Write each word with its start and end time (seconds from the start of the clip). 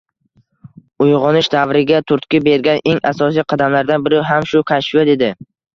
Uygʻonish 1.05 1.51
davriga 1.57 2.01
turtki 2.13 2.41
bergan 2.49 2.83
eng 2.95 3.05
asosiy 3.13 3.49
qadamlardan 3.55 4.09
biri 4.11 4.27
ham 4.33 4.51
ushbu 4.51 4.69
kashfiyot 4.75 5.17
edi. 5.19 5.35